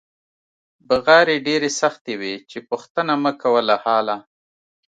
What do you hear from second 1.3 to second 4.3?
ډېرې سختې وې چې پوښتنه مکوه له حاله.